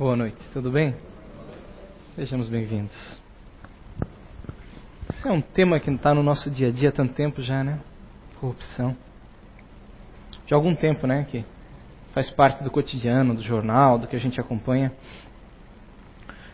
[0.00, 0.94] Boa noite, tudo bem?
[2.16, 3.20] Sejamos bem-vindos.
[5.10, 7.62] Esse é um tema que está no nosso dia a dia há tanto tempo já,
[7.62, 7.78] né?
[8.40, 8.96] Corrupção.
[10.46, 11.26] De algum tempo, né?
[11.30, 11.44] Que
[12.14, 14.90] faz parte do cotidiano, do jornal, do que a gente acompanha.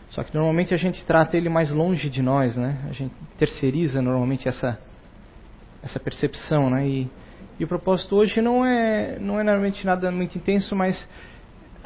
[0.09, 2.77] Só que normalmente a gente trata ele mais longe de nós, né?
[2.89, 4.77] A gente terceiriza normalmente essa
[5.81, 6.85] essa percepção, né?
[6.85, 7.09] E,
[7.57, 11.07] e o propósito hoje não é não é normalmente nada muito intenso, mas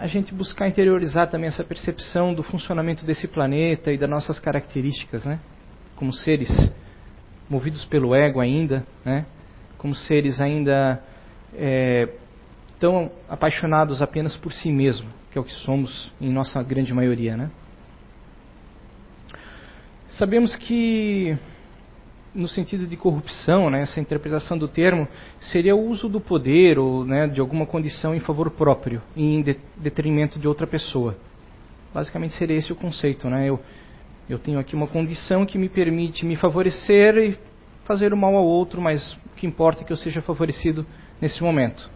[0.02, 5.26] a gente buscar interiorizar também essa percepção do funcionamento desse planeta e das nossas características,
[5.26, 5.40] né?
[5.96, 6.74] Como seres
[7.48, 9.28] movidos pelo ego ainda, né?
[9.78, 11.00] Como seres ainda
[11.54, 12.10] é,
[12.80, 17.38] tão apaixonados apenas por si mesmo, que é o que somos em nossa grande maioria,
[17.38, 17.52] né?
[20.14, 21.38] Sabemos que
[22.34, 25.08] no sentido de corrupção, né, essa interpretação do termo,
[25.40, 29.58] seria o uso do poder ou né, de alguma condição em favor próprio, em de,
[29.78, 31.18] detrimento de outra pessoa.
[31.94, 33.30] Basicamente seria esse o conceito.
[33.30, 33.50] Né?
[33.50, 33.60] Eu,
[34.30, 37.38] eu tenho aqui uma condição que me permite me favorecer e
[37.84, 40.86] fazer o mal ao outro, mas o que importa é que eu seja favorecido
[41.20, 41.90] nesse momento.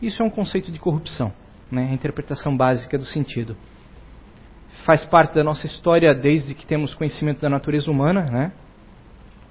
[0.00, 1.32] Isso é um conceito de corrupção,
[1.70, 3.56] né, a interpretação básica do sentido.
[4.84, 8.52] Faz parte da nossa história desde que temos conhecimento da natureza humana, né?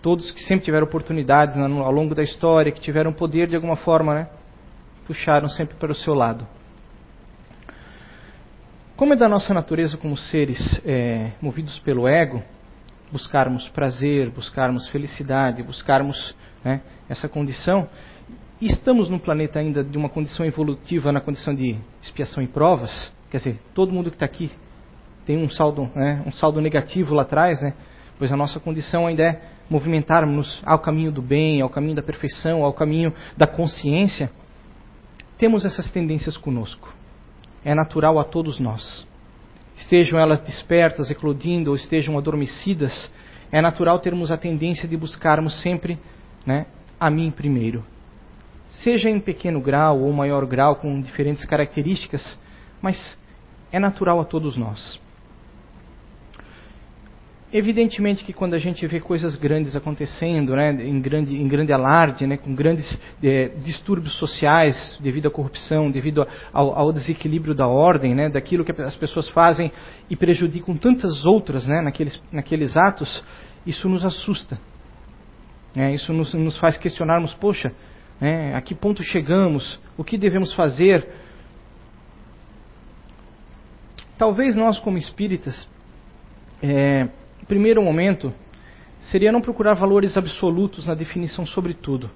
[0.01, 4.15] Todos que sempre tiveram oportunidades ao longo da história, que tiveram poder de alguma forma,
[4.15, 4.29] né,
[5.05, 6.47] puxaram sempre para o seu lado.
[8.95, 12.43] Como é da nossa natureza como seres é, movidos pelo ego,
[13.11, 17.87] buscarmos prazer, buscarmos felicidade, buscarmos né, essa condição,
[18.61, 23.37] estamos num planeta ainda de uma condição evolutiva, na condição de expiação e provas, quer
[23.37, 24.51] dizer, todo mundo que está aqui
[25.25, 27.73] tem um saldo, né, um saldo negativo lá atrás, né,
[28.17, 29.41] pois a nossa condição ainda é
[29.71, 34.29] movimentarmos ao caminho do bem, ao caminho da perfeição, ao caminho da consciência,
[35.37, 36.93] temos essas tendências conosco.
[37.63, 39.07] É natural a todos nós.
[39.77, 43.09] Estejam elas despertas, eclodindo, ou estejam adormecidas,
[43.49, 45.97] é natural termos a tendência de buscarmos sempre
[46.45, 46.65] né,
[46.99, 47.85] a mim primeiro.
[48.67, 52.37] Seja em pequeno grau ou maior grau, com diferentes características,
[52.81, 53.17] mas
[53.71, 54.99] é natural a todos nós.
[57.53, 62.25] Evidentemente que quando a gente vê coisas grandes acontecendo, né, em, grande, em grande alarde,
[62.25, 68.15] né, com grandes é, distúrbios sociais devido à corrupção, devido ao, ao, desequilíbrio da ordem,
[68.15, 69.69] né, daquilo que as pessoas fazem
[70.09, 73.21] e prejudicam tantas outras né, naqueles, naqueles atos,
[73.65, 74.57] isso nos assusta.
[75.75, 77.73] É, isso nos, nos, faz questionarmos, poxa,
[78.19, 79.77] né, a que ponto chegamos?
[79.97, 81.05] O que devemos fazer?
[84.17, 85.67] Talvez nós, como espíritas,
[86.63, 87.09] é,
[87.45, 88.33] primeiro momento,
[88.99, 92.09] seria não procurar valores absolutos na definição sobre tudo,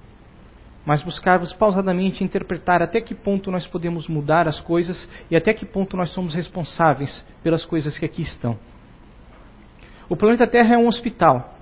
[0.84, 5.66] mas buscarmos pausadamente interpretar até que ponto nós podemos mudar as coisas e até que
[5.66, 8.56] ponto nós somos responsáveis pelas coisas que aqui estão.
[10.08, 11.54] O planeta Terra é um hospital.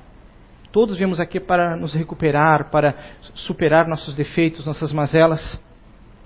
[0.70, 2.94] Todos viemos aqui para nos recuperar, para
[3.32, 5.58] superar nossos defeitos, nossas mazelas.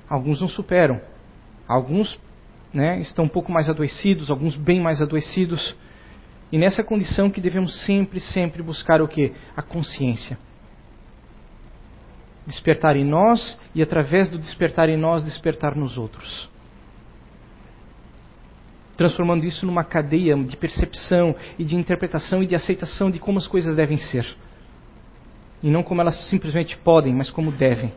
[0.08, 1.00] Alguns não superam.
[1.68, 2.18] Alguns
[2.72, 5.76] né, estão um pouco mais adoecidos, alguns bem mais adoecidos.
[6.50, 9.32] E nessa condição que devemos sempre, sempre buscar o que?
[9.56, 10.38] A consciência.
[12.46, 16.48] Despertar em nós e através do despertar em nós, despertar nos outros.
[18.96, 23.46] Transformando isso numa cadeia de percepção e de interpretação e de aceitação de como as
[23.46, 24.26] coisas devem ser.
[25.62, 27.92] E não como elas simplesmente podem, mas como devem.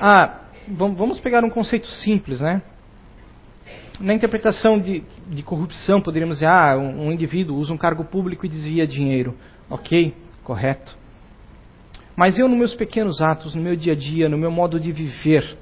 [0.00, 2.62] Ah, vamos pegar um conceito simples, né?
[4.00, 8.46] Na interpretação de, de, corrupção, poderíamos dizer, ah, um, um indivíduo usa um cargo público
[8.46, 9.34] e desvia dinheiro.
[9.68, 10.14] Ok,
[10.44, 10.96] correto.
[12.16, 14.92] Mas eu, nos meus pequenos atos, no meu dia a dia, no meu modo de
[14.92, 15.56] viver,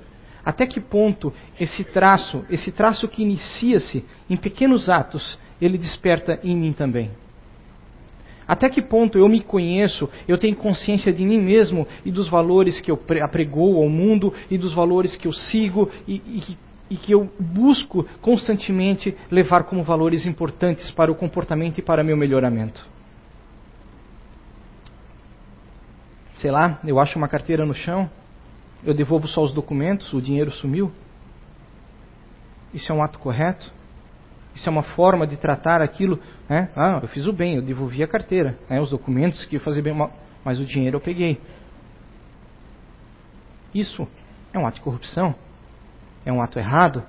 [0.45, 6.57] até que ponto esse traço, esse traço que inicia-se em pequenos atos, ele desperta em
[6.57, 7.11] mim também?
[8.47, 12.81] Até que ponto eu me conheço, eu tenho consciência de mim mesmo e dos valores
[12.81, 16.57] que eu apregou ao mundo e dos valores que eu sigo e, e
[16.89, 22.17] e que eu busco constantemente levar como valores importantes para o comportamento e para meu
[22.17, 22.87] melhoramento.
[26.37, 28.11] Sei lá, eu acho uma carteira no chão,
[28.85, 30.93] eu devolvo só os documentos, o dinheiro sumiu.
[32.73, 33.73] Isso é um ato correto?
[34.55, 36.21] Isso é uma forma de tratar aquilo?
[36.49, 36.71] Né?
[36.77, 38.81] Ah, eu fiz o bem, eu devolvi a carteira, né?
[38.81, 39.95] os documentos que eu fazia bem,
[40.45, 41.41] mas o dinheiro eu peguei.
[43.75, 44.07] Isso
[44.53, 45.35] é um ato de corrupção?
[46.27, 47.03] É um ato errado?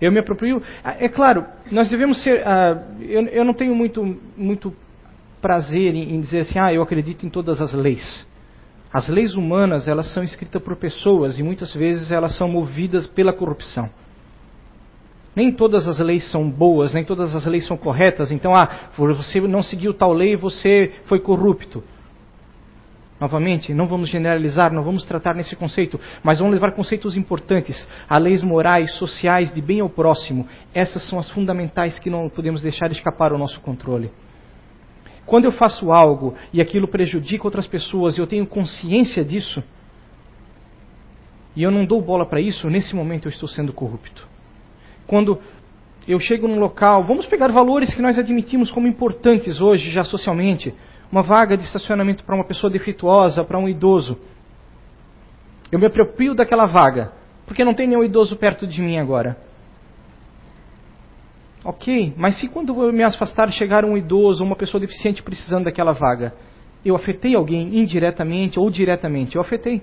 [0.00, 0.62] Eu me aproprio.
[0.84, 2.40] Ah, é claro, nós devemos ser.
[2.40, 4.72] Uh, eu, eu, não tenho muito, muito
[5.40, 8.26] prazer em, em, dizer assim, ah, eu acredito em todas as leis.
[8.92, 13.32] As leis humanas, elas são escritas por pessoas e muitas vezes elas são movidas pela
[13.32, 13.90] corrupção.
[15.34, 18.30] Nem todas as leis são boas, nem todas as leis são corretas.
[18.30, 21.82] Então, ah, você não seguiu tal lei, você foi corrupto.
[23.18, 28.18] Novamente, não vamos generalizar, não vamos tratar nesse conceito, mas vamos levar conceitos importantes, a
[28.18, 30.46] leis morais, sociais, de bem ao próximo.
[30.74, 34.10] Essas são as fundamentais que não podemos deixar escapar ao nosso controle.
[35.24, 39.64] Quando eu faço algo e aquilo prejudica outras pessoas e eu tenho consciência disso,
[41.56, 44.28] e eu não dou bola para isso, nesse momento eu estou sendo corrupto.
[45.06, 45.40] Quando
[46.06, 50.74] eu chego num local, vamos pegar valores que nós admitimos como importantes hoje já socialmente
[51.10, 54.18] uma vaga de estacionamento para uma pessoa defeituosa, para um idoso.
[55.70, 57.12] Eu me aproprio daquela vaga,
[57.46, 59.36] porque não tem nenhum idoso perto de mim agora.
[61.64, 65.92] Ok, mas se quando eu me afastar chegar um idoso, uma pessoa deficiente precisando daquela
[65.92, 66.34] vaga,
[66.84, 69.34] eu afetei alguém indiretamente ou diretamente?
[69.34, 69.82] Eu afetei.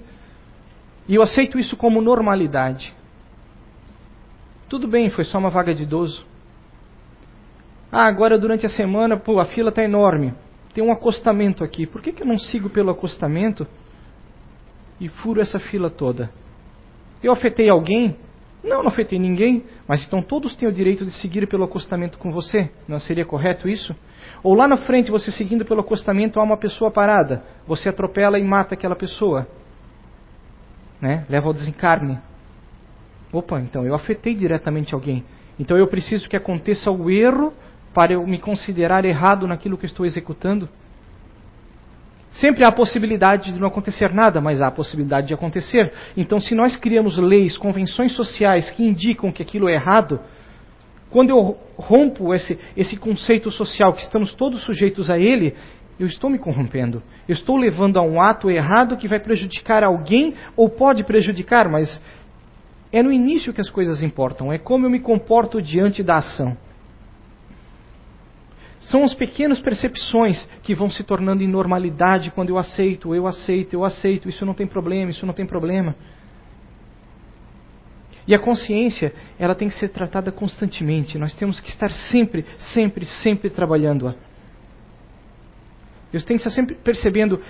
[1.08, 2.94] E eu aceito isso como normalidade.
[4.70, 6.26] Tudo bem, foi só uma vaga de idoso.
[7.92, 10.34] Ah, agora durante a semana, pô, a fila está enorme
[10.74, 11.86] tem um acostamento aqui.
[11.86, 13.68] Por que, que eu não sigo pelo acostamento
[15.00, 16.32] e furo essa fila toda?
[17.22, 18.18] Eu afetei alguém?
[18.64, 19.64] Não, não afetei ninguém.
[19.88, 22.72] Mas então todos têm o direito de seguir pelo acostamento com você.
[22.88, 23.96] Não seria correto isso?
[24.42, 27.44] Ou lá na frente, você seguindo pelo acostamento, há uma pessoa parada.
[27.68, 29.48] Você atropela e mata aquela pessoa.
[31.00, 31.26] Né?
[31.30, 32.20] Leva ao desencarne.
[33.32, 35.24] Opa, então eu afetei diretamente alguém.
[35.60, 37.54] Então eu preciso que aconteça o erro
[37.94, 40.68] para eu me considerar errado naquilo que estou executando?
[42.32, 45.94] Sempre há a possibilidade de não acontecer nada, mas há a possibilidade de acontecer.
[46.18, 50.20] Então, se nós criamos leis, convenções sociais que indicam que aquilo é errado,
[51.12, 55.56] quando eu rompo esse, esse conceito social que estamos todos sujeitos a ele,
[56.00, 57.04] eu estou me corrompendo.
[57.28, 62.02] Eu estou levando a um ato errado que vai prejudicar alguém ou pode prejudicar, mas
[62.92, 66.58] é no início que as coisas importam, é como eu me comporto diante da ação.
[68.84, 73.74] São as pequenas percepções que vão se tornando em normalidade quando eu aceito, eu aceito,
[73.74, 75.96] eu aceito, isso não tem problema, isso não tem problema.
[78.28, 81.18] E a consciência, ela tem que ser tratada constantemente.
[81.18, 84.16] Nós temos que estar sempre, sempre, sempre trabalhando-a.
[86.12, 87.42] Eu tenho que estar sempre percebendo.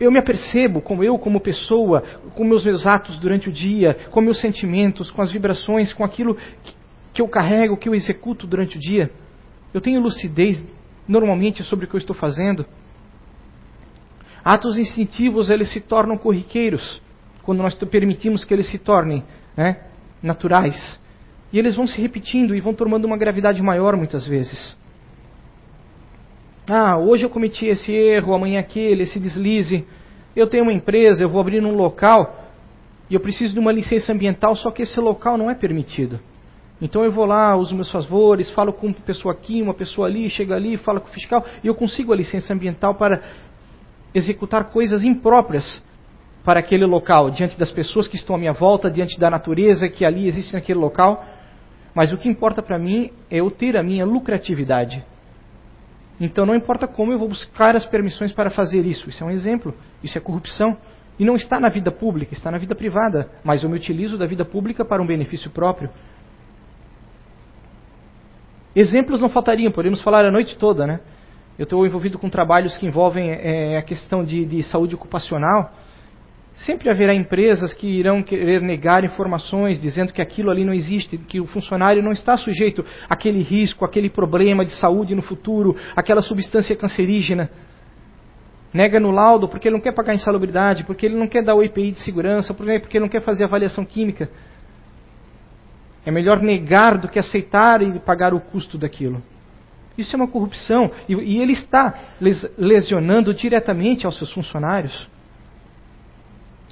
[0.00, 2.02] Eu me apercebo como eu, como pessoa,
[2.34, 6.36] com meus meus atos durante o dia, com meus sentimentos, com as vibrações, com aquilo
[7.12, 9.10] que eu carrego, que eu executo durante o dia.
[9.74, 10.64] Eu tenho lucidez
[11.06, 12.64] normalmente sobre o que eu estou fazendo.
[14.44, 17.02] Atos instintivos eles se tornam corriqueiros
[17.42, 19.24] quando nós permitimos que eles se tornem
[19.56, 19.82] né,
[20.22, 21.00] naturais.
[21.52, 24.78] E eles vão se repetindo e vão tomando uma gravidade maior muitas vezes.
[26.68, 29.86] Ah, hoje eu cometi esse erro, amanhã aquele, esse deslize.
[30.34, 32.44] Eu tenho uma empresa, eu vou abrir num local
[33.10, 36.20] e eu preciso de uma licença ambiental, só que esse local não é permitido.
[36.80, 40.28] Então eu vou lá, uso meus favores, falo com uma pessoa aqui, uma pessoa ali,
[40.28, 43.22] chega ali, fala com o fiscal e eu consigo a licença ambiental para
[44.14, 45.82] executar coisas impróprias
[46.44, 50.04] para aquele local, diante das pessoas que estão à minha volta, diante da natureza que
[50.04, 51.24] ali existe naquele local.
[51.94, 55.02] Mas o que importa para mim é eu ter a minha lucratividade.
[56.20, 59.08] Então não importa como eu vou buscar as permissões para fazer isso.
[59.08, 59.74] Isso é um exemplo.
[60.02, 60.76] Isso é corrupção.
[61.18, 63.30] E não está na vida pública, está na vida privada.
[63.42, 65.88] Mas eu me utilizo da vida pública para um benefício próprio.
[68.74, 71.00] Exemplos não faltariam, podemos falar a noite toda, né?
[71.56, 75.72] Eu estou envolvido com trabalhos que envolvem é, a questão de, de saúde ocupacional.
[76.54, 81.40] Sempre haverá empresas que irão querer negar informações, dizendo que aquilo ali não existe, que
[81.40, 86.74] o funcionário não está sujeito àquele risco, àquele problema de saúde no futuro, aquela substância
[86.74, 87.50] cancerígena.
[88.72, 91.62] Nega no laudo porque ele não quer pagar insalubridade, porque ele não quer dar o
[91.62, 94.28] EPI de segurança, porque ele não quer fazer avaliação química.
[96.04, 99.22] É melhor negar do que aceitar e pagar o custo daquilo.
[99.96, 100.90] Isso é uma corrupção.
[101.08, 101.94] E, e ele está
[102.58, 105.08] lesionando diretamente aos seus funcionários.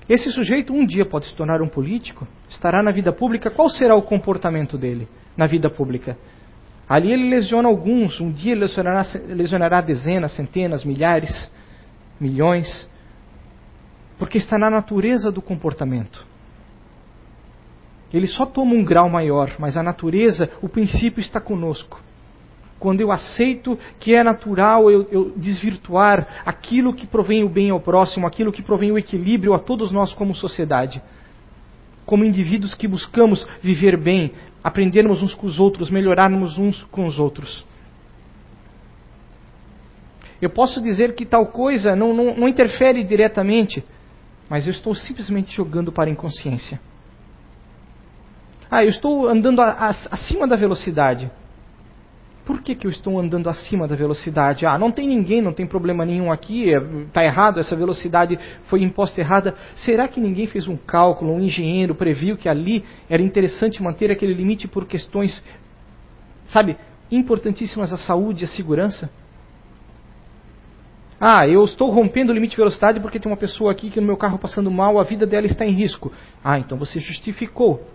[0.08, 3.50] Esse sujeito um dia pode se tornar um político, estará na vida pública.
[3.50, 6.18] Qual será o comportamento dele na vida pública?
[6.88, 11.50] Ali ele lesiona alguns, um dia lesionará, lesionará dezenas, centenas, milhares,
[12.20, 12.88] milhões,
[14.18, 16.26] porque está na natureza do comportamento.
[18.12, 22.00] Ele só toma um grau maior, mas a natureza, o princípio está conosco.
[22.78, 27.80] Quando eu aceito que é natural eu, eu desvirtuar aquilo que provém o bem ao
[27.80, 31.00] próximo, aquilo que provém o equilíbrio a todos nós como sociedade.
[32.04, 37.18] Como indivíduos que buscamos viver bem, aprendermos uns com os outros, melhorarmos uns com os
[37.18, 37.64] outros.
[40.40, 43.82] Eu posso dizer que tal coisa não, não, não interfere diretamente,
[44.50, 46.80] mas eu estou simplesmente jogando para a inconsciência.
[48.74, 51.30] Ah, eu estou andando a, a, acima da velocidade.
[52.46, 54.64] Por que, que eu estou andando acima da velocidade?
[54.64, 56.70] Ah, não tem ninguém, não tem problema nenhum aqui,
[57.06, 59.54] está é, errado, essa velocidade foi imposta errada.
[59.74, 64.32] Será que ninguém fez um cálculo, um engenheiro previu que ali era interessante manter aquele
[64.32, 65.44] limite por questões,
[66.46, 66.78] sabe,
[67.10, 69.10] importantíssimas à saúde e à segurança?
[71.20, 74.06] Ah, eu estou rompendo o limite de velocidade porque tem uma pessoa aqui que no
[74.06, 76.10] meu carro passando mal, a vida dela está em risco.
[76.42, 77.91] Ah, então você justificou.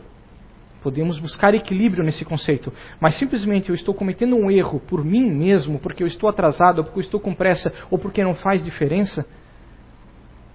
[0.87, 2.71] Podemos buscar equilíbrio nesse conceito.
[2.97, 6.85] Mas simplesmente eu estou cometendo um erro por mim mesmo, porque eu estou atrasado, ou
[6.85, 9.25] porque eu estou com pressa, ou porque não faz diferença.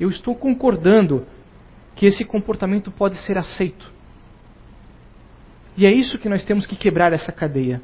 [0.00, 1.26] Eu estou concordando
[1.94, 3.92] que esse comportamento pode ser aceito.
[5.76, 7.82] E é isso que nós temos que quebrar essa cadeia.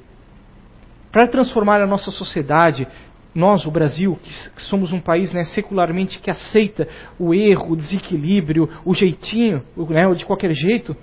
[1.12, 2.88] Para transformar a nossa sociedade,
[3.34, 6.88] nós, o Brasil, que somos um país né, secularmente que aceita
[7.18, 10.96] o erro, o desequilíbrio, o jeitinho, né, de qualquer jeito,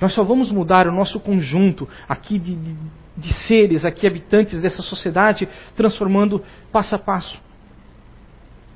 [0.00, 2.76] nós só vamos mudar o nosso conjunto aqui de, de,
[3.16, 7.40] de seres, aqui habitantes dessa sociedade, transformando passo a passo.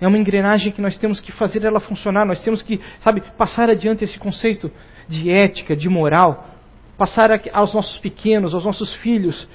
[0.01, 3.71] É uma engrenagem que nós temos que fazer ela funcionar, nós temos que, sabe, passar
[3.71, 4.71] adiante esse conceito
[5.09, 6.49] de ética, de moral,
[6.99, 9.47] passar aos nossos pequenos, aos nossos filhos,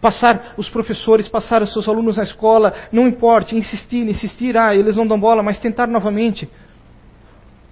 [0.00, 4.96] passar os professores, passar os seus alunos na escola, não importa, insistir, insistir, ah, eles
[4.96, 6.48] não dão bola, mas tentar novamente.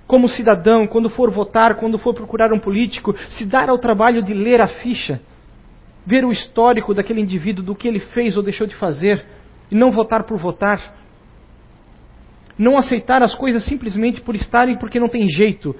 [0.07, 4.33] Como cidadão, quando for votar, quando for procurar um político, se dar ao trabalho de
[4.33, 5.21] ler a ficha,
[6.07, 9.25] ver o histórico daquele indivíduo, do que ele fez ou deixou de fazer,
[9.71, 10.95] e não votar por votar.
[12.57, 15.75] Não aceitar as coisas simplesmente por estarem porque não tem jeito.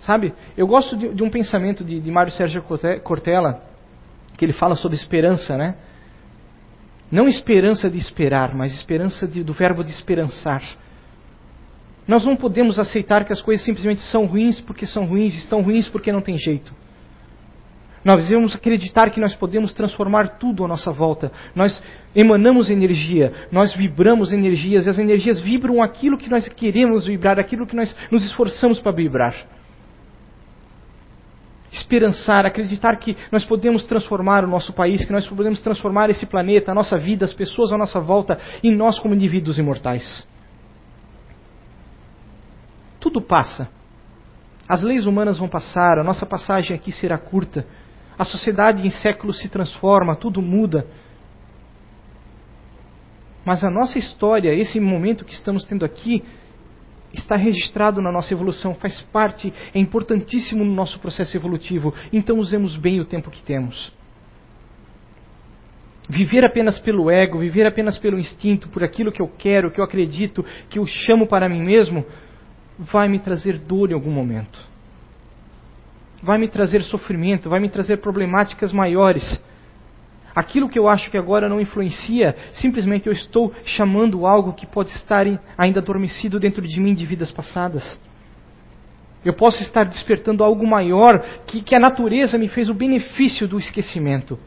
[0.00, 0.34] Sabe?
[0.56, 2.62] Eu gosto de, de um pensamento de, de Mário Sérgio
[3.02, 3.62] Cortella,
[4.36, 5.76] que ele fala sobre esperança, né?
[7.10, 10.62] Não esperança de esperar, mas esperança de, do verbo de esperançar.
[12.06, 15.88] Nós não podemos aceitar que as coisas simplesmente são ruins porque são ruins, estão ruins
[15.88, 16.74] porque não tem jeito.
[18.04, 21.32] Nós devemos acreditar que nós podemos transformar tudo à nossa volta.
[21.54, 21.82] Nós
[22.14, 27.66] emanamos energia, nós vibramos energias, e as energias vibram aquilo que nós queremos vibrar, aquilo
[27.66, 29.34] que nós nos esforçamos para vibrar
[31.74, 36.70] esperançar, acreditar que nós podemos transformar o nosso país, que nós podemos transformar esse planeta,
[36.70, 40.24] a nossa vida, as pessoas à nossa volta e nós como indivíduos imortais.
[43.04, 43.68] Tudo passa.
[44.66, 47.66] As leis humanas vão passar, a nossa passagem aqui será curta.
[48.18, 50.86] A sociedade em séculos se transforma, tudo muda.
[53.44, 56.24] Mas a nossa história, esse momento que estamos tendo aqui,
[57.12, 61.92] está registrado na nossa evolução, faz parte, é importantíssimo no nosso processo evolutivo.
[62.10, 63.92] Então usemos bem o tempo que temos.
[66.08, 69.84] Viver apenas pelo ego, viver apenas pelo instinto, por aquilo que eu quero, que eu
[69.84, 72.02] acredito, que eu chamo para mim mesmo,
[72.78, 74.58] vai me trazer dor em algum momento.
[76.22, 79.42] Vai me trazer sofrimento, vai me trazer problemáticas maiores.
[80.34, 84.90] Aquilo que eu acho que agora não influencia, simplesmente eu estou chamando algo que pode
[84.90, 85.24] estar
[85.56, 88.00] ainda adormecido dentro de mim de vidas passadas.
[89.24, 93.58] Eu posso estar despertando algo maior que, que a natureza me fez o benefício do
[93.58, 94.38] esquecimento.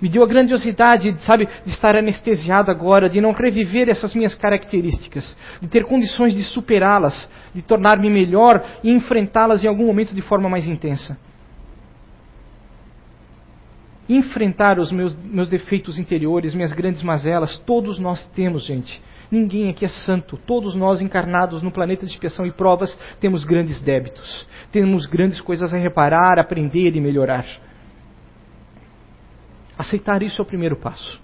[0.00, 5.36] Me deu a grandiosidade, sabe, de estar anestesiado agora, de não reviver essas minhas características,
[5.60, 10.48] de ter condições de superá-las, de tornar-me melhor e enfrentá-las em algum momento de forma
[10.48, 11.16] mais intensa
[14.08, 17.58] enfrentar os meus, meus defeitos interiores, minhas grandes mazelas.
[17.66, 19.02] Todos nós temos, gente.
[19.30, 20.36] Ninguém aqui é santo.
[20.36, 24.46] Todos nós, encarnados no planeta de expiação e provas, temos grandes débitos.
[24.70, 27.44] Temos grandes coisas a reparar, aprender e melhorar.
[29.78, 31.20] Aceitar isso é o primeiro passo.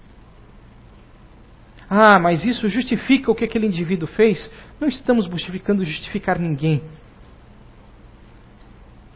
[1.89, 4.51] Ah, mas isso justifica o que aquele indivíduo fez?
[4.79, 6.81] Não estamos justificando justificar ninguém.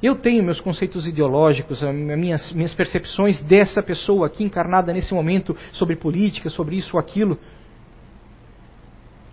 [0.01, 5.95] Eu tenho meus conceitos ideológicos, minhas, minhas percepções dessa pessoa aqui encarnada nesse momento sobre
[5.95, 7.39] política, sobre isso ou aquilo.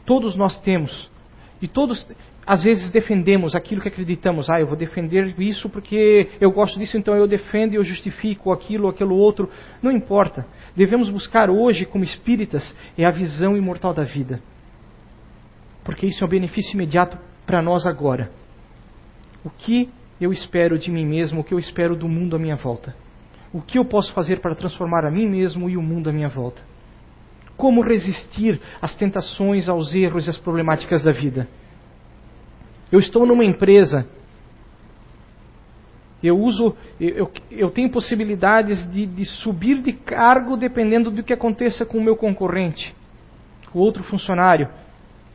[0.06, 1.10] Todos nós temos.
[1.64, 2.06] E todos,
[2.46, 4.50] às vezes, defendemos aquilo que acreditamos.
[4.50, 8.52] Ah, eu vou defender isso porque eu gosto disso, então eu defendo e eu justifico
[8.52, 9.48] aquilo aquilo outro.
[9.80, 10.46] Não importa.
[10.76, 14.42] Devemos buscar hoje, como espíritas, é a visão imortal da vida.
[15.82, 17.16] Porque isso é um benefício imediato
[17.46, 18.30] para nós agora.
[19.42, 19.88] O que
[20.20, 22.94] eu espero de mim mesmo, o que eu espero do mundo à minha volta.
[23.54, 26.28] O que eu posso fazer para transformar a mim mesmo e o mundo à minha
[26.28, 26.73] volta?
[27.56, 31.48] Como resistir às tentações, aos erros e às problemáticas da vida?
[32.90, 34.06] Eu estou numa empresa,
[36.22, 41.84] eu uso, eu, eu tenho possibilidades de, de subir de cargo dependendo do que aconteça
[41.84, 42.94] com o meu concorrente,
[43.74, 44.68] o outro funcionário.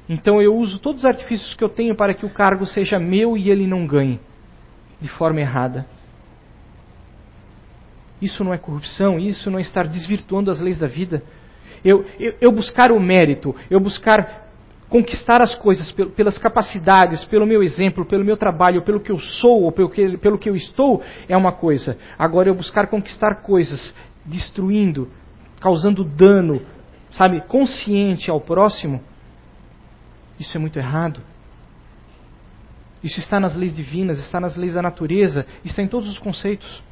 [0.08, 3.38] Então eu uso todos os artifícios que eu tenho para que o cargo seja meu
[3.38, 4.20] e ele não ganhe.
[5.00, 5.86] de forma errada.
[8.22, 11.24] Isso não é corrupção, isso não é estar desvirtuando as leis da vida.
[11.84, 14.50] Eu, eu, eu buscar o mérito, eu buscar
[14.90, 19.64] conquistar as coisas pelas capacidades, pelo meu exemplo, pelo meu trabalho, pelo que eu sou
[19.64, 21.98] ou pelo que, pelo que eu estou, é uma coisa.
[22.18, 23.96] Agora, eu buscar conquistar coisas
[24.26, 25.08] destruindo,
[25.62, 26.62] causando dano,
[27.12, 29.02] sabe, consciente ao próximo,
[30.40, 31.22] isso é muito errado.
[33.04, 36.84] Isso está nas leis divinas, está nas leis da natureza, está em todos os conceitos.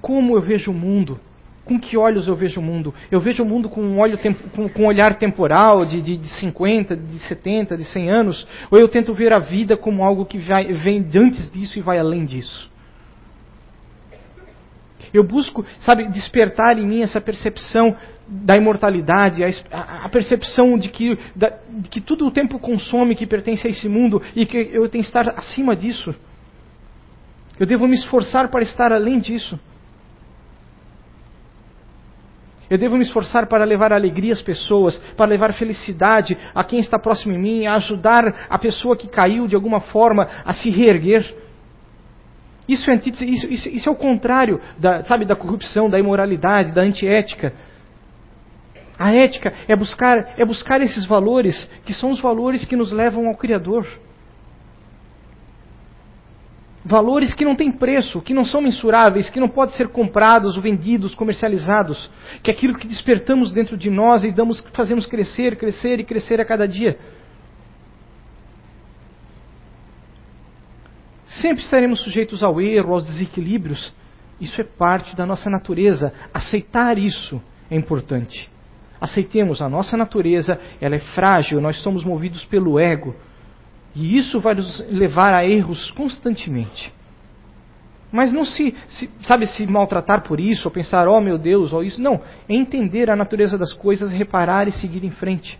[0.00, 1.20] Como eu vejo o mundo?
[1.70, 2.92] Com que olhos eu vejo o mundo?
[3.12, 6.28] Eu vejo o mundo com um, olho, com, com um olhar temporal de, de, de
[6.28, 8.48] 50, de 70, de 100 anos?
[8.72, 11.96] Ou eu tento ver a vida como algo que vai, vem antes disso e vai
[11.96, 12.68] além disso?
[15.14, 17.96] Eu busco, sabe, despertar em mim essa percepção
[18.26, 23.28] da imortalidade, a, a percepção de que, da, de que tudo o tempo consome que
[23.28, 26.12] pertence a esse mundo e que eu tenho que estar acima disso.
[27.60, 29.56] Eu devo me esforçar para estar além disso.
[32.70, 37.00] Eu devo me esforçar para levar alegria às pessoas, para levar felicidade a quem está
[37.00, 41.34] próximo de mim, a ajudar a pessoa que caiu de alguma forma a se reerguer.
[42.68, 46.82] Isso é, isso, isso, isso é o contrário da, sabe, da corrupção, da imoralidade, da
[46.82, 47.52] antiética.
[48.96, 53.26] A ética é buscar, é buscar esses valores que são os valores que nos levam
[53.26, 53.84] ao Criador.
[56.84, 61.14] Valores que não têm preço, que não são mensuráveis, que não podem ser comprados vendidos,
[61.14, 62.10] comercializados.
[62.42, 66.40] Que é aquilo que despertamos dentro de nós e damos, fazemos crescer, crescer e crescer
[66.40, 66.98] a cada dia.
[71.26, 73.94] Sempre estaremos sujeitos ao erro, aos desequilíbrios.
[74.40, 76.12] Isso é parte da nossa natureza.
[76.32, 78.50] Aceitar isso é importante.
[78.98, 83.14] Aceitemos a nossa natureza, ela é frágil, nós somos movidos pelo ego.
[83.94, 86.92] E isso vai nos levar a erros constantemente.
[88.12, 91.82] Mas não se, se, sabe, se maltratar por isso, ou pensar, oh meu Deus, ou
[91.82, 92.00] isso.
[92.00, 92.20] Não.
[92.48, 95.58] É entender a natureza das coisas, reparar e seguir em frente.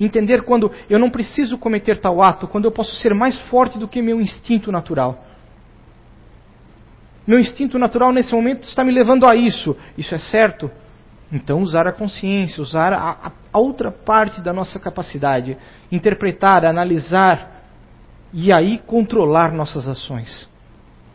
[0.00, 3.86] Entender quando eu não preciso cometer tal ato, quando eu posso ser mais forte do
[3.86, 5.22] que meu instinto natural.
[7.26, 9.76] Meu instinto natural nesse momento está me levando a isso.
[9.96, 10.70] Isso é certo?
[11.32, 15.56] Então, usar a consciência, usar a, a outra parte da nossa capacidade,
[15.90, 17.62] interpretar, analisar
[18.32, 20.48] e aí controlar nossas ações.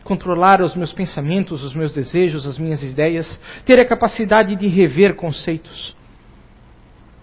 [0.03, 5.15] Controlar os meus pensamentos, os meus desejos, as minhas ideias, ter a capacidade de rever
[5.15, 5.95] conceitos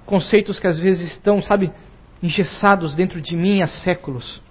[0.04, 1.72] conceitos que às vezes estão, sabe,
[2.22, 4.42] engessados dentro de mim há séculos.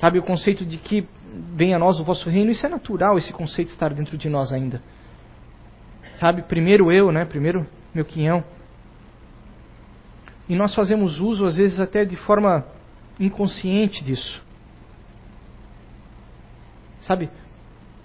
[0.00, 1.06] Sabe, o conceito de que
[1.54, 4.52] venha a nós o vosso reino, isso é natural, esse conceito estar dentro de nós
[4.52, 4.82] ainda.
[6.24, 8.42] Sabe, primeiro eu, né, primeiro meu quinhão.
[10.48, 12.64] E nós fazemos uso, às vezes, até de forma
[13.20, 14.42] inconsciente disso.
[17.02, 17.28] Sabe,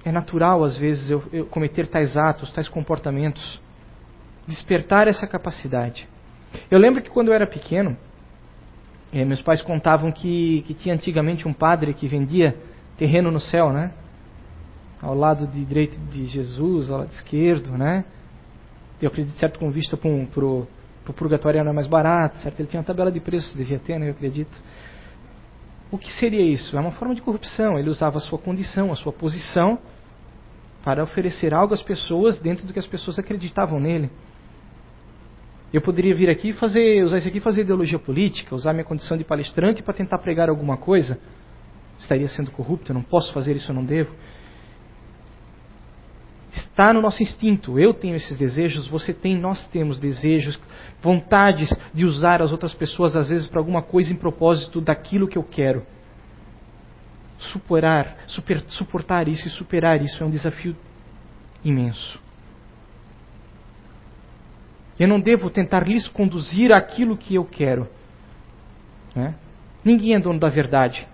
[0.03, 3.62] é natural, às vezes, eu, eu cometer tais atos, tais comportamentos
[4.45, 6.05] despertar essa capacidade.
[6.69, 7.95] Eu lembro que quando eu era pequeno,
[9.13, 12.53] eh, meus pais contavam que, que tinha antigamente um padre que vendia
[12.97, 13.93] terreno no céu, né?
[15.01, 18.03] Ao lado de direito de Jesus, ao lado esquerdo, né?
[19.01, 20.67] Eu acredito, certo, com vista para o
[21.15, 22.59] purgatório era mais barato, certo?
[22.59, 24.07] Ele tinha uma tabela de preços, devia ter, né?
[24.07, 24.51] Eu acredito.
[25.91, 26.77] O que seria isso?
[26.77, 27.79] É uma forma de corrupção.
[27.79, 29.79] Ele usava a sua condição, a sua posição,
[30.83, 34.09] para oferecer algo às pessoas dentro do que as pessoas acreditavam nele.
[35.71, 39.23] Eu poderia vir aqui fazer, usar isso aqui fazer ideologia política, usar minha condição de
[39.23, 41.19] palestrante para tentar pregar alguma coisa.
[41.97, 44.12] Estaria sendo corrupto, eu não posso fazer isso, eu não devo.
[46.60, 47.80] Está no nosso instinto.
[47.80, 50.60] Eu tenho esses desejos, você tem, nós temos desejos,
[51.02, 55.38] vontades de usar as outras pessoas, às vezes, para alguma coisa em propósito daquilo que
[55.38, 55.86] eu quero.
[57.38, 60.76] Superar, super, suportar isso e superar isso é um desafio
[61.63, 62.19] imenso.
[65.00, 67.88] Eu não devo tentar lhes conduzir aquilo que eu quero.
[69.15, 69.34] Né?
[69.84, 71.08] Ninguém é dono da verdade.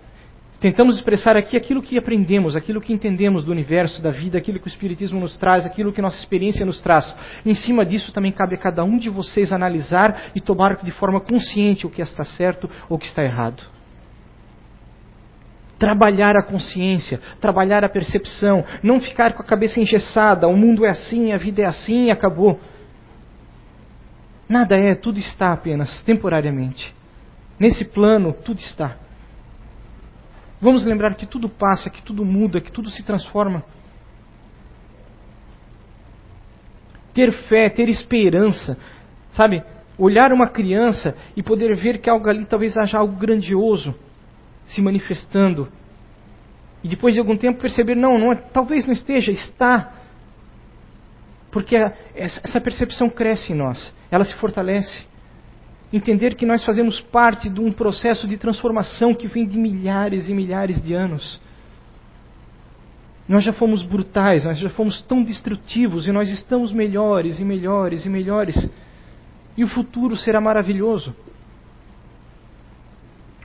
[0.60, 4.66] Tentamos expressar aqui aquilo que aprendemos, aquilo que entendemos do universo, da vida, aquilo que
[4.66, 7.14] o Espiritismo nos traz, aquilo que nossa experiência nos traz.
[7.44, 11.20] Em cima disso também cabe a cada um de vocês analisar e tomar de forma
[11.20, 13.62] consciente o que está certo ou o que está errado.
[15.78, 20.88] Trabalhar a consciência, trabalhar a percepção, não ficar com a cabeça engessada, o mundo é
[20.88, 22.58] assim, a vida é assim e acabou.
[24.48, 26.94] Nada é, tudo está apenas temporariamente.
[27.60, 29.05] Nesse plano, tudo está.
[30.60, 33.62] Vamos lembrar que tudo passa, que tudo muda, que tudo se transforma.
[37.12, 38.76] Ter fé, ter esperança,
[39.32, 39.62] sabe?
[39.98, 43.94] Olhar uma criança e poder ver que algo ali talvez haja algo grandioso
[44.66, 45.68] se manifestando.
[46.82, 49.92] E depois de algum tempo perceber, não, não é, talvez não esteja, está.
[51.50, 51.74] Porque
[52.14, 55.06] essa percepção cresce em nós, ela se fortalece.
[55.92, 60.34] Entender que nós fazemos parte de um processo de transformação que vem de milhares e
[60.34, 61.40] milhares de anos.
[63.28, 68.04] Nós já fomos brutais, nós já fomos tão destrutivos e nós estamos melhores e melhores
[68.04, 68.68] e melhores.
[69.56, 71.14] E o futuro será maravilhoso.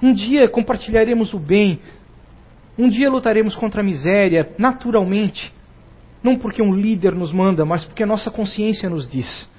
[0.02, 1.80] Um dia compartilharemos o bem,
[2.78, 5.54] um dia lutaremos contra a miséria, naturalmente.
[6.24, 9.50] Não porque um líder nos manda, mas porque a nossa consciência nos diz.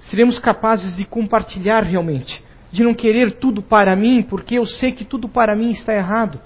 [0.00, 5.04] Seremos capazes de compartilhar realmente, de não querer tudo para mim, porque eu sei que
[5.04, 6.40] tudo para mim está errado.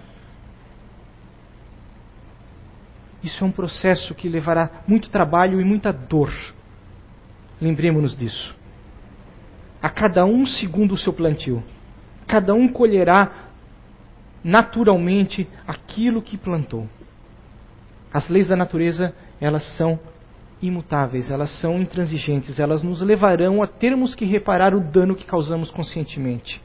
[3.22, 6.32] Isso é um processo que levará muito trabalho e muita dor.
[7.60, 8.54] Lembremos-nos disso.
[9.80, 11.62] A cada um segundo o seu plantio.
[12.26, 13.50] Cada um colherá
[14.42, 16.88] naturalmente aquilo que plantou.
[18.12, 19.98] As leis da natureza, elas são
[20.62, 25.70] imutáveis, elas são intransigentes, elas nos levarão a termos que reparar o dano que causamos
[25.70, 26.62] conscientemente.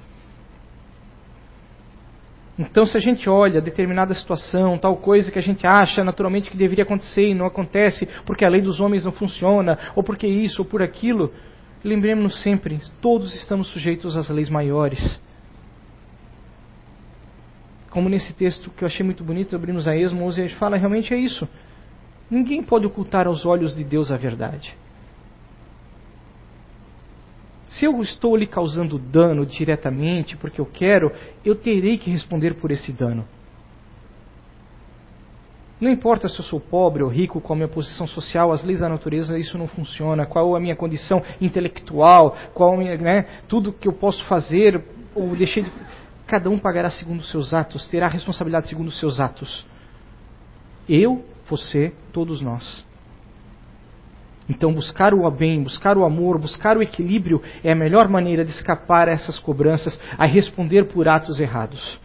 [2.60, 6.58] Então, se a gente olha determinada situação, tal coisa que a gente acha naturalmente que
[6.58, 10.64] deveria acontecer e não acontece porque a lei dos homens não funciona, ou porque isso,
[10.64, 11.32] ou por aquilo,
[11.84, 15.22] lembremos-nos sempre: todos estamos sujeitos às leis maiores.
[17.92, 21.18] Como nesse texto que eu achei muito bonito, abrimos a Esmo, Moses fala realmente é
[21.18, 21.48] isso.
[22.30, 24.76] Ninguém pode ocultar aos olhos de Deus a verdade.
[27.68, 31.12] Se eu estou lhe causando dano diretamente porque eu quero,
[31.44, 33.26] eu terei que responder por esse dano.
[35.80, 38.80] Não importa se eu sou pobre ou rico, qual a minha posição social, as leis
[38.80, 40.26] da natureza, isso não funciona.
[40.26, 45.64] Qual a minha condição intelectual, qual minha, né, tudo que eu posso fazer ou deixei
[45.64, 45.72] de.
[46.26, 49.66] Cada um pagará segundo os seus atos, terá responsabilidade segundo os seus atos.
[50.90, 52.86] Eu, você, todos nós.
[54.50, 58.52] Então, buscar o bem, buscar o amor, buscar o equilíbrio é a melhor maneira de
[58.52, 62.00] escapar a essas cobranças, a responder por atos errados.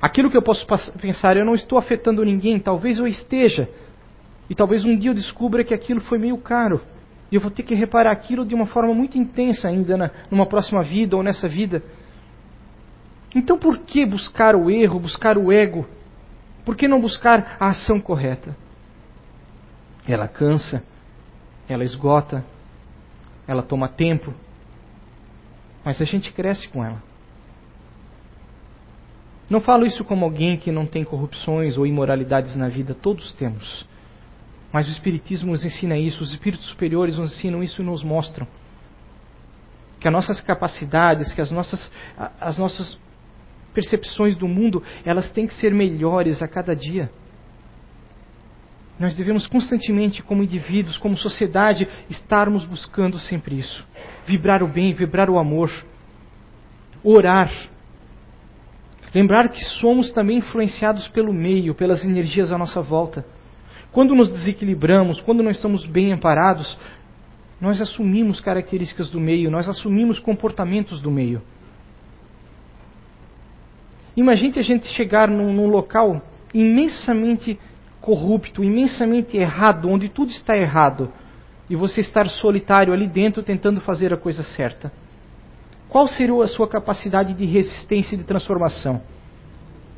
[0.00, 0.66] Aquilo que eu posso
[0.98, 3.68] pensar, eu não estou afetando ninguém, talvez eu esteja.
[4.48, 6.80] E talvez um dia eu descubra que aquilo foi meio caro.
[7.30, 10.46] E eu vou ter que reparar aquilo de uma forma muito intensa ainda na, numa
[10.46, 11.82] próxima vida ou nessa vida.
[13.34, 15.86] Então por que buscar o erro, buscar o ego?
[16.66, 18.56] Por que não buscar a ação correta?
[20.06, 20.82] Ela cansa,
[21.68, 22.44] ela esgota,
[23.46, 24.34] ela toma tempo,
[25.84, 27.00] mas a gente cresce com ela.
[29.48, 33.86] Não falo isso como alguém que não tem corrupções ou imoralidades na vida, todos temos.
[34.72, 38.46] Mas o Espiritismo nos ensina isso, os espíritos superiores nos ensinam isso e nos mostram
[40.00, 41.90] que as nossas capacidades, que as nossas,
[42.40, 42.98] as nossas
[43.76, 47.10] percepções do mundo, elas têm que ser melhores a cada dia.
[48.98, 53.86] Nós devemos constantemente, como indivíduos, como sociedade, estarmos buscando sempre isso.
[54.26, 55.70] Vibrar o bem, vibrar o amor.
[57.04, 57.52] Orar.
[59.14, 63.26] Lembrar que somos também influenciados pelo meio, pelas energias à nossa volta.
[63.92, 66.78] Quando nos desequilibramos, quando não estamos bem amparados,
[67.60, 71.42] nós assumimos características do meio, nós assumimos comportamentos do meio.
[74.16, 76.22] Imagine a gente chegar num, num local
[76.54, 77.58] imensamente
[78.00, 81.12] corrupto, imensamente errado, onde tudo está errado,
[81.68, 84.92] e você estar solitário ali dentro tentando fazer a coisa certa?
[85.88, 89.02] Qual seria a sua capacidade de resistência e de transformação?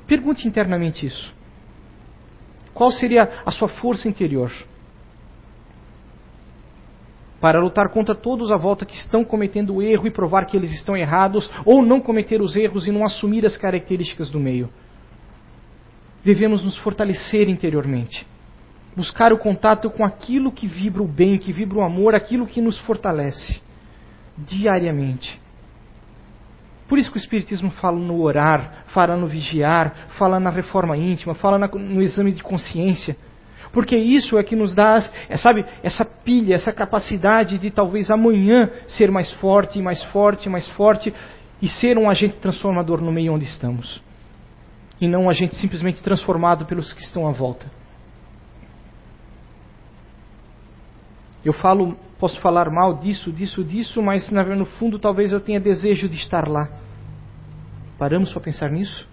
[0.07, 1.33] Pergunte internamente isso.
[2.73, 4.51] Qual seria a sua força interior?
[7.41, 10.97] Para lutar contra todos à volta que estão cometendo erro e provar que eles estão
[10.97, 14.69] errados, ou não cometer os erros e não assumir as características do meio
[16.29, 18.27] devemos nos fortalecer interiormente.
[18.95, 22.61] Buscar o contato com aquilo que vibra o bem, que vibra o amor, aquilo que
[22.61, 23.61] nos fortalece
[24.37, 25.41] diariamente.
[26.89, 31.35] Por isso que o Espiritismo fala no orar, fala no vigiar, fala na reforma íntima,
[31.35, 33.17] fala no exame de consciência.
[33.73, 38.71] Porque isso é que nos dá, é, sabe, essa pilha, essa capacidade de talvez amanhã
[38.87, 41.13] ser mais forte, mais forte, mais forte
[41.61, 44.01] e ser um agente transformador no meio onde estamos
[45.01, 47.71] e não um agente simplesmente transformado pelos que estão à volta.
[51.45, 56.09] Eu falo, posso falar mal disso, disso, disso, mas no fundo talvez eu tenha desejo
[56.09, 56.69] de estar lá.
[57.97, 59.09] Paramos para pensar nisso?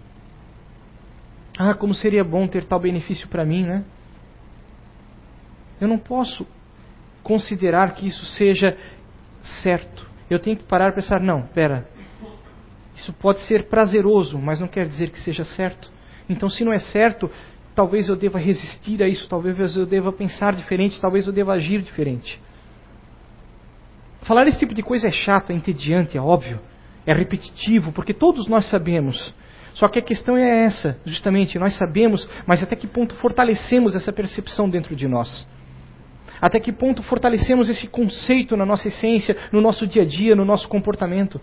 [1.58, 3.86] Ah, como seria bom ter tal benefício para mim, né?
[5.80, 6.46] Eu não posso
[7.24, 8.78] considerar que isso seja
[9.64, 10.08] certo.
[10.30, 11.88] Eu tenho que parar e pensar: não, pera.
[12.96, 15.92] Isso pode ser prazeroso, mas não quer dizer que seja certo.
[16.30, 17.30] Então, se não é certo,
[17.76, 21.82] talvez eu deva resistir a isso, talvez eu deva pensar diferente, talvez eu deva agir
[21.82, 22.42] diferente.
[24.22, 26.60] Falar esse tipo de coisa é chato, é entediante, é óbvio,
[27.06, 29.36] é repetitivo, porque todos nós sabemos.
[29.74, 34.12] Só que a questão é essa, justamente, nós sabemos, mas até que ponto fortalecemos essa
[34.14, 35.46] percepção dentro de nós?
[36.42, 40.46] Até que ponto fortalecemos esse conceito na nossa essência, no nosso dia a dia, no
[40.46, 41.40] nosso comportamento?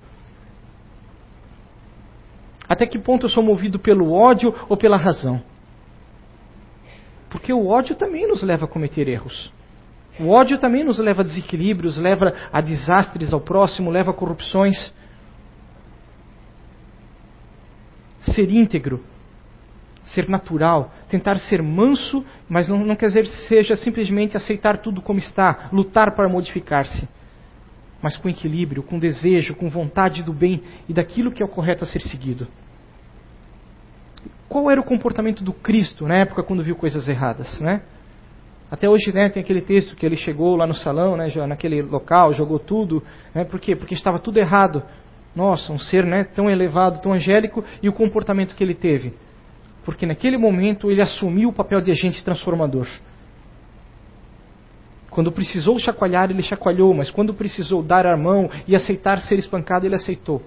[2.69, 5.43] Até que ponto eu sou movido pelo ódio ou pela razão?
[7.29, 9.53] Porque o ódio também nos leva a cometer erros.
[10.21, 14.93] O ódio também nos leva a desequilíbrios, leva a desastres ao próximo, leva a corrupções.
[18.21, 19.03] Ser íntegro,
[20.03, 25.03] ser natural, tentar ser manso, mas não, não quer dizer que seja simplesmente aceitar tudo
[25.03, 27.07] como está, lutar para modificar-se.
[28.01, 31.85] Mas com equilíbrio, com desejo, com vontade do bem e daquilo que é o correto
[31.85, 32.49] a ser seguido.
[34.49, 37.83] Qual era o comportamento do Cristo na época quando viu coisas erradas, né?
[38.71, 42.33] Até hoje né, tem aquele texto que ele chegou lá no salão, né, naquele local,
[42.33, 43.03] jogou tudo.
[43.35, 43.77] Né, por quê?
[43.77, 44.83] Porque estava tudo errado.
[45.37, 49.13] Nossa, um ser né, tão elevado, tão angélico, e o comportamento que ele teve.
[49.85, 52.87] Porque naquele momento ele assumiu o papel de agente transformador.
[55.11, 59.85] Quando precisou chacoalhar, ele chacoalhou, mas quando precisou dar a mão e aceitar ser espancado,
[59.85, 60.43] ele aceitou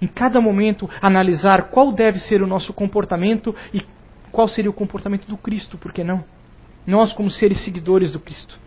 [0.00, 3.82] em cada momento analisar qual deve ser o nosso comportamento e
[4.30, 6.24] qual seria o comportamento do Cristo, por que não?
[6.86, 8.58] Nós, como seres seguidores do Cristo,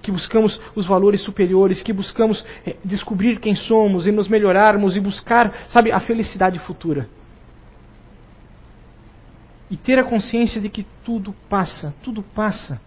[0.00, 5.00] que buscamos os valores superiores, que buscamos eh, descobrir quem somos e nos melhorarmos e
[5.00, 7.08] buscar, sabe, a felicidade futura.
[9.70, 12.80] E ter a consciência de que tudo passa, tudo passa.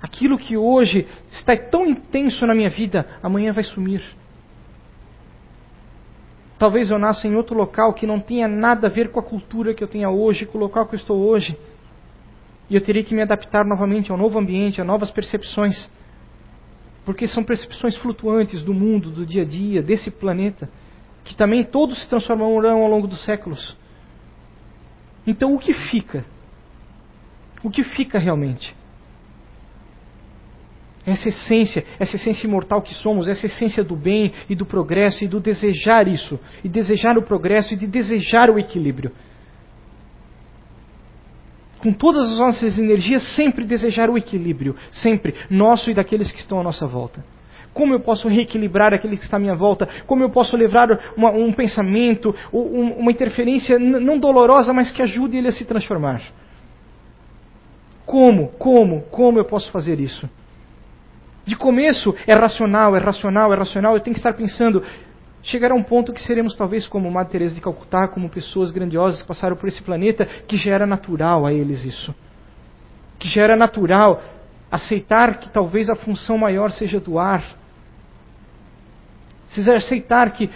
[0.00, 4.02] Aquilo que hoje está tão intenso na minha vida, amanhã vai sumir.
[6.58, 9.74] Talvez eu nasça em outro local que não tenha nada a ver com a cultura
[9.74, 11.58] que eu tenha hoje, com o local que eu estou hoje.
[12.70, 15.90] E eu teria que me adaptar novamente ao novo ambiente, a novas percepções.
[17.04, 20.70] Porque são percepções flutuantes do mundo, do dia a dia, desse planeta,
[21.24, 23.76] que também todos se transformarão ao longo dos séculos.
[25.26, 26.24] Então o que fica?
[27.62, 28.74] O que fica realmente?
[31.06, 35.28] Essa essência, essa essência imortal que somos, essa essência do bem e do progresso e
[35.28, 39.12] do desejar isso, e desejar o progresso e de desejar o equilíbrio.
[41.78, 46.58] Com todas as nossas energias, sempre desejar o equilíbrio, sempre, nosso e daqueles que estão
[46.58, 47.22] à nossa volta.
[47.74, 49.88] Como eu posso reequilibrar aquele que está à minha volta?
[50.06, 55.48] Como eu posso levar uma, um pensamento, uma interferência não dolorosa, mas que ajude ele
[55.48, 56.22] a se transformar?
[58.06, 60.30] Como, como, como eu posso fazer isso?
[61.44, 64.82] De começo é racional, é racional, é racional, eu tenho que estar pensando.
[65.42, 69.28] Chegará um ponto que seremos talvez como Madre Teresa de Calcutá, como pessoas grandiosas que
[69.28, 72.14] passaram por esse planeta, que já era natural a eles isso.
[73.18, 74.22] Que já era natural
[74.70, 77.44] aceitar que talvez a função maior seja doar.
[79.54, 80.50] Se aceitar que,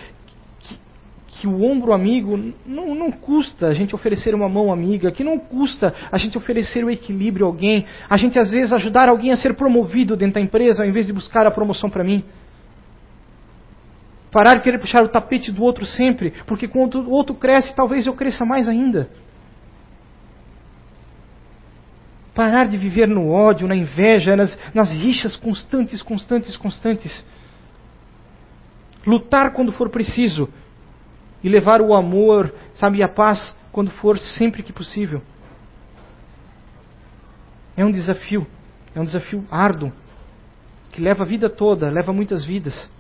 [1.28, 5.38] que o ombro amigo não, não custa a gente oferecer uma mão amiga, que não
[5.38, 9.36] custa a gente oferecer o equilíbrio a alguém, a gente às vezes ajudar alguém a
[9.36, 12.24] ser promovido dentro da empresa ao invés de buscar a promoção para mim.
[14.32, 18.06] Parar de querer puxar o tapete do outro sempre, porque quando o outro cresce, talvez
[18.06, 19.08] eu cresça mais ainda.
[22.34, 27.24] Parar de viver no ódio, na inveja, nas, nas rixas constantes, constantes, constantes.
[29.08, 30.50] Lutar quando for preciso,
[31.42, 35.22] e levar o amor, sabe, a paz quando for sempre que possível.
[37.74, 38.46] É um desafio,
[38.94, 39.90] é um desafio árduo,
[40.92, 42.90] que leva a vida toda, leva muitas vidas.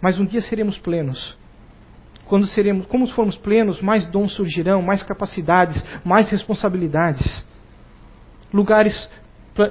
[0.00, 1.36] Mas um dia seremos plenos.
[2.24, 7.44] Quando seremos, como formos plenos, mais dons surgirão, mais capacidades, mais responsabilidades.
[8.50, 9.10] Lugares,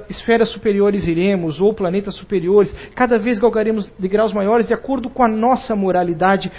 [0.08, 5.22] esferas superiores iremos, ou planetas superiores, cada vez galgaremos de graus maiores de acordo com
[5.22, 6.50] a nossa moralidade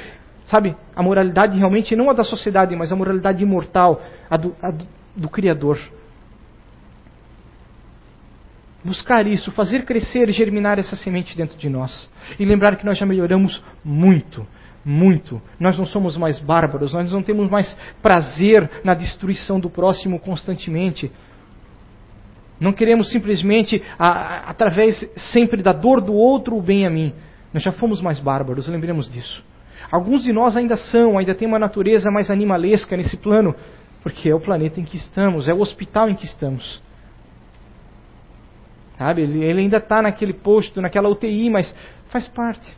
[0.47, 0.75] Sabe?
[0.95, 4.71] A moralidade realmente não a da sociedade, mas a moralidade imortal, a do, a
[5.13, 5.77] do Criador.
[8.83, 12.09] Buscar isso, fazer crescer e germinar essa semente dentro de nós.
[12.39, 14.47] E lembrar que nós já melhoramos muito,
[14.85, 15.41] muito.
[15.59, 21.11] Nós não somos mais bárbaros, nós não temos mais prazer na destruição do próximo constantemente.
[22.59, 27.13] Não queremos simplesmente, a, através sempre da dor do outro, o bem a mim.
[27.53, 29.43] Nós já fomos mais bárbaros, lembremos disso.
[29.91, 33.55] Alguns de nós ainda são, ainda tem uma natureza mais animalesca nesse plano,
[34.01, 36.81] porque é o planeta em que estamos, é o hospital em que estamos.
[38.97, 39.21] Sabe?
[39.21, 41.73] Ele, ele ainda está naquele posto, naquela UTI, mas
[42.09, 42.75] faz parte.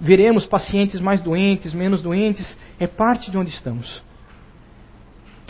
[0.00, 4.02] Veremos pacientes mais doentes, menos doentes, é parte de onde estamos.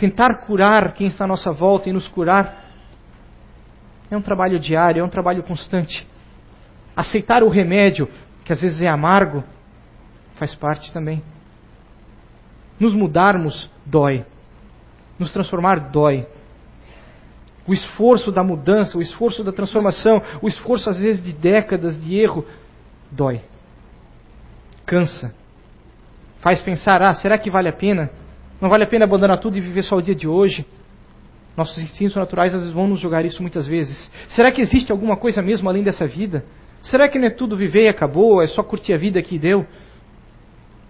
[0.01, 2.57] Tentar curar quem está à nossa volta e nos curar
[4.09, 6.07] é um trabalho diário, é um trabalho constante.
[6.95, 8.09] Aceitar o remédio,
[8.43, 9.43] que às vezes é amargo,
[10.37, 11.21] faz parte também.
[12.79, 14.25] Nos mudarmos dói.
[15.19, 16.25] Nos transformar dói.
[17.67, 22.15] O esforço da mudança, o esforço da transformação, o esforço às vezes de décadas de
[22.15, 22.43] erro,
[23.11, 23.39] dói.
[24.83, 25.31] Cansa.
[26.39, 28.09] Faz pensar: ah, será que vale a pena?
[28.61, 30.65] Não vale a pena abandonar tudo e viver só o dia de hoje?
[31.57, 34.11] Nossos instintos naturais às vezes vão nos jogar isso muitas vezes.
[34.29, 36.45] Será que existe alguma coisa mesmo além dessa vida?
[36.83, 39.65] Será que não é tudo viver e acabou, é só curtir a vida que deu?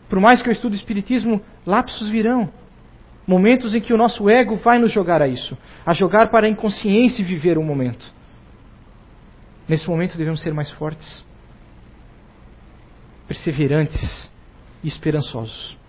[0.10, 2.52] Por mais que eu estude Espiritismo, lapsos virão.
[3.26, 6.50] Momentos em que o nosso ego vai nos jogar a isso, a jogar para a
[6.50, 8.06] inconsciência e viver o momento.
[9.68, 11.24] Nesse momento devemos ser mais fortes,
[13.28, 14.30] perseverantes
[14.84, 15.81] e esperançosos.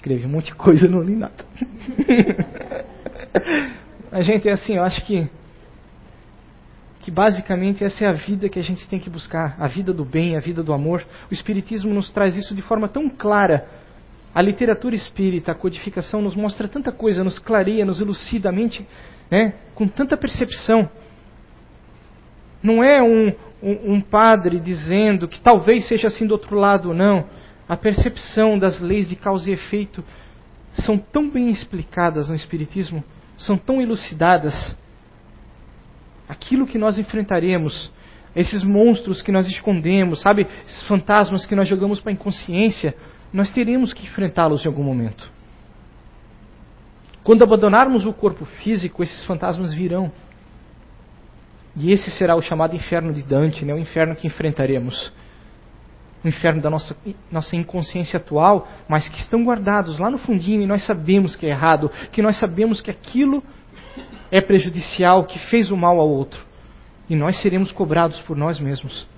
[0.00, 1.44] Escrevi um monte de coisa, não li nada.
[4.10, 5.28] a gente é assim, eu acho que
[7.00, 10.04] que basicamente essa é a vida que a gente tem que buscar, a vida do
[10.04, 11.04] bem, a vida do amor.
[11.30, 13.68] O Espiritismo nos traz isso de forma tão clara.
[14.34, 18.86] A literatura espírita, a codificação nos mostra tanta coisa, nos clareia, nos elucida a mente,
[19.30, 20.88] né, com tanta percepção.
[22.62, 27.26] Não é um, um, um padre dizendo que talvez seja assim do outro lado, não.
[27.70, 30.02] A percepção das leis de causa e efeito
[30.72, 33.04] são tão bem explicadas no Espiritismo,
[33.38, 34.76] são tão elucidadas
[36.28, 37.92] aquilo que nós enfrentaremos,
[38.34, 42.92] esses monstros que nós escondemos, sabe, esses fantasmas que nós jogamos para a inconsciência,
[43.32, 45.30] nós teremos que enfrentá-los em algum momento.
[47.22, 50.10] Quando abandonarmos o corpo físico, esses fantasmas virão.
[51.76, 53.72] E esse será o chamado inferno de Dante, né?
[53.72, 55.12] o inferno que enfrentaremos.
[56.22, 56.96] O inferno da nossa,
[57.30, 61.50] nossa inconsciência atual, mas que estão guardados lá no fundinho e nós sabemos que é
[61.50, 63.42] errado, que nós sabemos que aquilo
[64.30, 66.44] é prejudicial, que fez o mal ao outro.
[67.08, 69.08] E nós seremos cobrados por nós mesmos.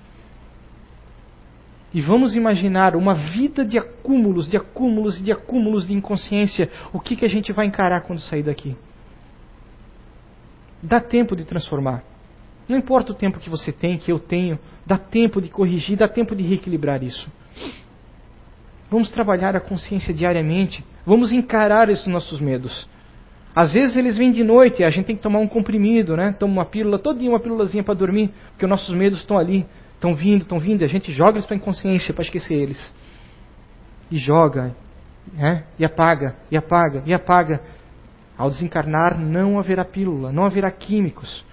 [1.93, 6.69] E vamos imaginar uma vida de acúmulos, de acúmulos e de acúmulos de inconsciência.
[6.91, 8.75] O que, que a gente vai encarar quando sair daqui?
[10.81, 12.03] Dá tempo de transformar.
[12.67, 16.07] Não importa o tempo que você tem, que eu tenho, dá tempo de corrigir, dá
[16.07, 17.29] tempo de reequilibrar isso.
[18.89, 22.87] Vamos trabalhar a consciência diariamente, vamos encarar esses nossos medos.
[23.55, 26.31] Às vezes eles vêm de noite a gente tem que tomar um comprimido, né?
[26.31, 30.15] Toma uma pílula, todinha uma pílulazinha para dormir, porque os nossos medos estão ali, estão
[30.15, 32.93] vindo, estão vindo, e a gente joga eles para a inconsciência para esquecer eles.
[34.09, 34.75] E joga,
[35.31, 35.65] né?
[35.77, 37.61] E apaga, e apaga, e apaga.
[38.35, 41.45] Ao desencarnar não haverá pílula, não haverá químicos.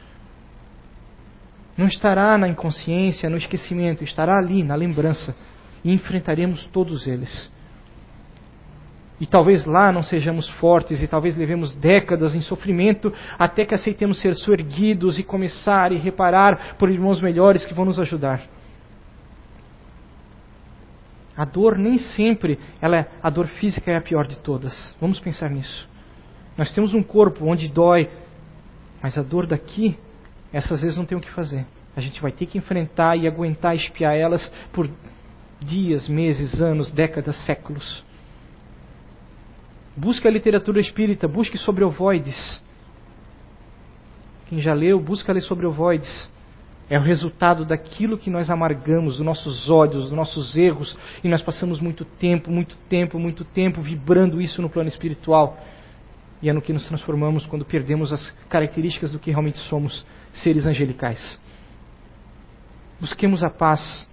[1.80, 5.34] Não estará na inconsciência, no esquecimento, estará ali, na lembrança.
[5.82, 7.50] E enfrentaremos todos eles.
[9.18, 14.20] E talvez lá não sejamos fortes e talvez levemos décadas em sofrimento até que aceitemos
[14.20, 18.42] ser suerguidos e começar e reparar por irmãos melhores que vão nos ajudar.
[21.34, 24.94] A dor nem sempre, ela é, a dor física é a pior de todas.
[25.00, 25.88] Vamos pensar nisso.
[26.58, 28.10] Nós temos um corpo onde dói,
[29.02, 29.98] mas a dor daqui,
[30.52, 31.66] essas vezes não tem o que fazer.
[31.96, 34.88] A gente vai ter que enfrentar e aguentar espiar elas por
[35.60, 38.04] dias, meses, anos, décadas, séculos.
[39.96, 42.62] Busque a literatura espírita, busque sobre ovoides.
[44.48, 46.30] Quem já leu, busca ler sobre ovoides.
[46.88, 51.40] É o resultado daquilo que nós amargamos, dos nossos ódios, dos nossos erros, e nós
[51.40, 55.56] passamos muito tempo, muito tempo, muito tempo vibrando isso no plano espiritual.
[56.42, 60.66] E é no que nos transformamos quando perdemos as características do que realmente somos, seres
[60.66, 61.38] angelicais.
[63.00, 64.06] Busquemos a paz.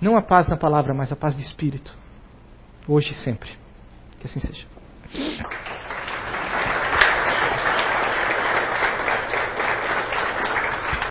[0.00, 1.96] Não a paz na palavra, mas a paz de espírito.
[2.86, 3.50] Hoje e sempre.
[4.20, 4.66] Que assim seja.